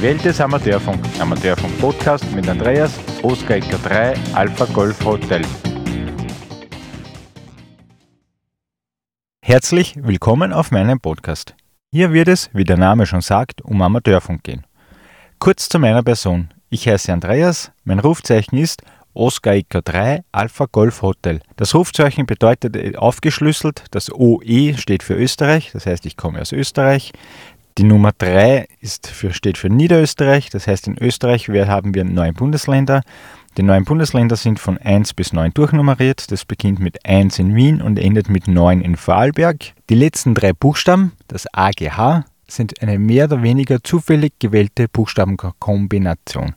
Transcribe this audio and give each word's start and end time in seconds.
Die 0.00 0.06
Welt 0.06 0.24
des 0.24 0.40
Amateurfunk. 0.40 0.98
Amateurfunk 1.20 1.78
Podcast 1.78 2.24
mit 2.32 2.48
Andreas, 2.48 2.98
Oscar 3.22 3.56
Ecker 3.56 3.76
3, 3.76 4.14
Alpha 4.32 4.64
Golf 4.72 5.04
Hotel. 5.04 5.42
Herzlich 9.42 9.96
willkommen 10.02 10.54
auf 10.54 10.70
meinem 10.70 11.00
Podcast. 11.00 11.54
Hier 11.92 12.14
wird 12.14 12.28
es, 12.28 12.48
wie 12.54 12.64
der 12.64 12.78
Name 12.78 13.04
schon 13.04 13.20
sagt, 13.20 13.60
um 13.60 13.82
Amateurfunk 13.82 14.42
gehen. 14.42 14.66
Kurz 15.38 15.68
zu 15.68 15.78
meiner 15.78 16.02
Person. 16.02 16.48
Ich 16.70 16.88
heiße 16.88 17.12
Andreas, 17.12 17.70
mein 17.84 17.98
Rufzeichen 17.98 18.56
ist 18.56 18.82
Oscar 19.12 19.52
Ecker 19.52 19.82
3 19.82 20.22
Alpha 20.32 20.64
Golf 20.72 21.02
Hotel. 21.02 21.42
Das 21.56 21.74
Rufzeichen 21.74 22.24
bedeutet 22.24 22.96
aufgeschlüsselt, 22.96 23.84
das 23.90 24.10
OE 24.10 24.78
steht 24.78 25.02
für 25.02 25.14
Österreich, 25.14 25.72
das 25.74 25.84
heißt 25.84 26.06
ich 26.06 26.16
komme 26.16 26.40
aus 26.40 26.52
Österreich. 26.52 27.12
Die 27.80 27.86
Nummer 27.86 28.12
3 28.12 28.66
ist 28.82 29.06
für, 29.06 29.32
steht 29.32 29.56
für 29.56 29.70
Niederösterreich, 29.70 30.50
das 30.50 30.66
heißt 30.66 30.86
in 30.86 30.98
Österreich 30.98 31.48
haben 31.48 31.94
wir 31.94 32.04
neun 32.04 32.34
Bundesländer. 32.34 33.00
Die 33.56 33.62
neuen 33.62 33.86
Bundesländer 33.86 34.36
sind 34.36 34.60
von 34.60 34.76
1 34.76 35.14
bis 35.14 35.32
9 35.32 35.54
durchnummeriert. 35.54 36.30
Das 36.30 36.44
beginnt 36.44 36.78
mit 36.78 37.06
1 37.06 37.38
in 37.38 37.54
Wien 37.54 37.80
und 37.80 37.98
endet 37.98 38.28
mit 38.28 38.48
9 38.48 38.82
in 38.82 38.96
Vorarlberg. 38.96 39.72
Die 39.88 39.94
letzten 39.94 40.34
drei 40.34 40.52
Buchstaben, 40.52 41.12
das 41.26 41.46
AGH, 41.54 42.26
sind 42.46 42.82
eine 42.82 42.98
mehr 42.98 43.24
oder 43.24 43.42
weniger 43.42 43.82
zufällig 43.82 44.34
gewählte 44.38 44.86
Buchstabenkombination. 44.86 46.52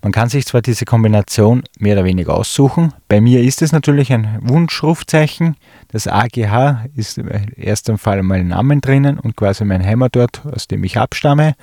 Man 0.00 0.12
kann 0.12 0.28
sich 0.28 0.46
zwar 0.46 0.62
diese 0.62 0.84
Kombination 0.84 1.64
mehr 1.78 1.96
oder 1.96 2.04
weniger 2.04 2.34
aussuchen. 2.34 2.94
Bei 3.08 3.20
mir 3.20 3.42
ist 3.42 3.62
es 3.62 3.72
natürlich 3.72 4.12
ein 4.12 4.38
Wunschrufzeichen. 4.42 5.56
Das 5.88 6.06
AGH 6.06 6.86
ist 6.94 7.88
im 7.88 7.98
Fall 7.98 8.22
mein 8.22 8.48
Namen 8.48 8.80
drinnen 8.80 9.18
und 9.18 9.36
quasi 9.36 9.64
mein 9.64 9.84
Heimatort, 9.84 10.46
aus 10.46 10.68
dem 10.68 10.84
ich 10.84 10.98
abstamme. 10.98 11.54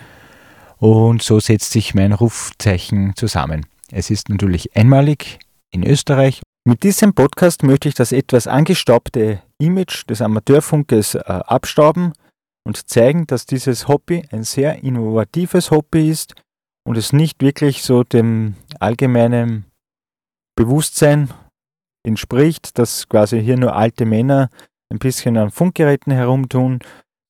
Und 0.78 1.22
so 1.22 1.40
setzt 1.40 1.72
sich 1.72 1.96
mein 1.96 2.12
Rufzeichen 2.12 3.16
zusammen. 3.16 3.66
Es 3.90 4.10
ist 4.10 4.28
natürlich 4.28 4.76
einmalig 4.76 5.40
in 5.72 5.84
Österreich. 5.86 6.42
Mit 6.68 6.84
diesem 6.84 7.14
Podcast 7.14 7.64
möchte 7.64 7.88
ich 7.88 7.96
das 7.96 8.12
etwas 8.12 8.48
angestaubte 8.48 9.42
Image 9.60 10.10
des 10.10 10.22
Amateurfunkes 10.22 11.16
äh, 11.16 11.20
abstauben 11.26 12.14
und 12.66 12.90
zeigen, 12.90 13.28
dass 13.28 13.46
dieses 13.46 13.88
Hobby 13.88 14.24
ein 14.32 14.44
sehr 14.44 14.84
innovatives 14.84 15.72
Hobby 15.72 16.10
ist 16.10 16.34
und 16.86 16.98
es 16.98 17.14
nicht 17.14 17.42
wirklich 17.42 17.84
so 17.84 18.04
dem 18.04 18.56
allgemeinen 18.80 19.66
Bewusstsein 20.56 21.30
entspricht, 22.06 22.78
dass 22.78 23.10
quasi 23.10 23.42
hier 23.42 23.58
nur 23.58 23.76
alte 23.76 24.06
Männer 24.06 24.50
ein 24.90 25.00
bisschen 25.00 25.38
an 25.38 25.52
Funkgeräten 25.52 26.14
herumtun, 26.14 26.80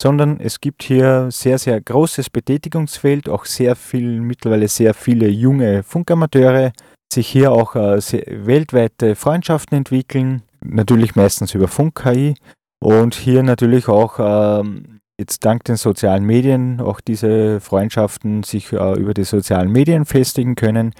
sondern 0.02 0.40
es 0.40 0.60
gibt 0.60 0.84
hier 0.84 1.32
sehr, 1.32 1.58
sehr 1.58 1.80
großes 1.80 2.30
Betätigungsfeld, 2.30 3.30
auch 3.30 3.46
sehr 3.46 3.76
viel, 3.76 4.20
mittlerweile 4.20 4.68
sehr 4.68 4.94
viele 4.94 5.30
junge 5.30 5.84
Funkamateure, 5.84 6.74
sich 7.12 7.28
hier 7.28 7.52
auch 7.52 7.76
äh, 7.76 8.00
weltweite 8.46 9.16
Freundschaften 9.16 9.78
entwickeln, 9.78 10.42
natürlich 10.62 11.16
meistens 11.16 11.54
über 11.54 11.70
Funk-KI 11.70 12.36
und 12.80 13.16
hier 13.16 13.42
natürlich 13.42 13.88
auch 13.88 14.20
ähm, 14.20 14.95
jetzt 15.20 15.46
dank 15.46 15.64
den 15.64 15.78
sozialen 15.78 16.26
Medien 16.26 16.82
auch 16.82 17.02
diese 17.02 17.60
Freundschaften 17.62 18.44
sich 18.44 18.72
äh, 18.74 18.94
über 19.00 19.14
die 19.14 19.24
sozialen 19.24 19.72
Medien 19.72 20.06
festigen 20.06 20.56
können. 20.56 20.94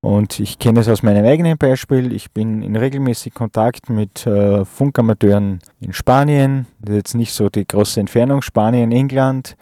Und 0.00 0.38
ich 0.38 0.58
kenne 0.58 0.80
es 0.80 0.88
aus 0.88 1.02
meinem 1.02 1.24
eigenen 1.24 1.58
Beispiel. 1.58 2.12
Ich 2.12 2.30
bin 2.30 2.62
in 2.62 2.76
regelmäßig 2.76 3.34
Kontakt 3.34 3.90
mit 3.90 4.26
äh, 4.26 4.64
Funkamateuren 4.64 5.58
in 5.80 5.92
Spanien. 5.92 6.66
Das 6.78 6.90
ist 6.90 6.96
jetzt 6.96 7.14
nicht 7.14 7.32
so 7.32 7.48
die 7.48 7.66
große 7.66 7.98
Entfernung, 7.98 8.42
Spanien, 8.42 8.92
England. 8.92 9.56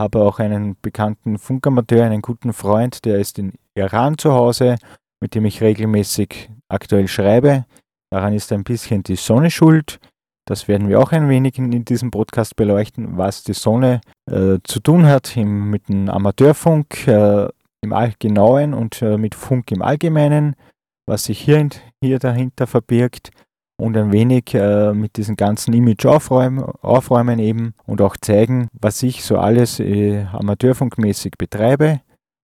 Habe 0.00 0.20
auch 0.20 0.38
einen 0.38 0.76
bekannten 0.80 1.38
Funkamateur, 1.38 2.04
einen 2.04 2.22
guten 2.22 2.52
Freund, 2.52 3.04
der 3.04 3.18
ist 3.18 3.38
in 3.38 3.54
Iran 3.74 4.16
zu 4.16 4.32
Hause, 4.32 4.76
mit 5.20 5.34
dem 5.34 5.44
ich 5.44 5.60
regelmäßig 5.60 6.50
aktuell 6.68 7.08
schreibe. 7.08 7.66
Daran 8.10 8.32
ist 8.32 8.52
ein 8.52 8.64
bisschen 8.64 9.02
die 9.02 9.16
Sonne 9.16 9.50
schuld. 9.50 9.98
Das 10.50 10.66
werden 10.66 10.88
wir 10.88 10.98
auch 10.98 11.12
ein 11.12 11.28
wenig 11.28 11.58
in, 11.58 11.84
diesem 11.84 12.10
Podcast 12.10 12.56
beleuchten, 12.56 13.16
was 13.16 13.44
die 13.44 13.52
Sonne 13.52 14.00
äh, 14.28 14.58
zu 14.64 14.80
tun 14.80 15.06
hat 15.06 15.36
im, 15.36 15.70
mit 15.70 15.88
dem 15.88 16.08
Amateurfunk 16.08 17.06
äh, 17.06 17.48
im 17.84 17.92
Allgemeinen 17.92 18.74
und 18.74 19.00
äh, 19.00 19.16
mit 19.16 19.36
Funk 19.36 19.70
im 19.70 19.80
Allgemeinen, 19.80 20.56
was 21.06 21.26
sich 21.26 21.38
hier, 21.38 21.68
hier 22.02 22.18
dahinter 22.18 22.66
verbirgt 22.66 23.30
und 23.80 23.96
ein 23.96 24.10
wenig 24.10 24.52
äh, 24.52 24.92
mit 24.92 25.18
diesem 25.18 25.36
ganzen 25.36 25.72
Image 25.72 26.04
aufräumen, 26.04 26.64
aufräumen 26.64 27.38
eben 27.38 27.74
und 27.86 28.00
auch 28.00 28.16
zeigen, 28.16 28.66
was 28.72 29.04
ich 29.04 29.22
so 29.22 29.38
alles 29.38 29.78
äh, 29.78 30.24
amateurfunkmäßig 30.32 31.34
betreibe, 31.38 32.00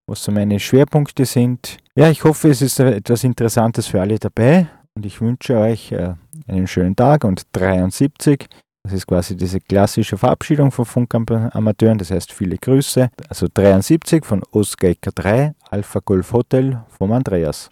was 0.09 0.23
so 0.23 0.31
meine 0.31 0.61
Schwerpunkte 0.61 1.25
sind. 1.25 1.75
Ja, 1.97 2.09
ich 2.09 2.23
hoffe, 2.23 2.51
es 2.51 2.61
ist 2.61 2.79
etwas 2.79 3.25
Interessantes 3.25 3.87
für 3.87 3.99
alle 3.99 4.17
dabei 4.17 4.67
und 4.95 5.05
ich 5.05 5.19
wünsche 5.19 5.57
euch 5.57 5.91
äh, 5.91 6.13
einen 6.47 6.67
schönen 6.67 6.95
Tag 6.95 7.23
und 7.23 7.43
73. 7.53 8.47
Das 8.83 8.93
ist 8.93 9.07
quasi 9.07 9.35
diese 9.35 9.59
klassische 9.59 10.17
Verabschiedung 10.17 10.71
von 10.71 10.85
Funkamateuren, 10.85 11.97
das 11.97 12.09
heißt 12.09 12.31
viele 12.31 12.57
Grüße. 12.57 13.09
Also 13.27 13.47
73 13.53 14.25
von 14.25 14.41
Oscar 14.51 14.93
3, 14.93 15.53
Alpha 15.69 15.99
Golf 15.99 16.31
Hotel 16.31 16.81
vom 16.97 17.11
Andreas. 17.11 17.69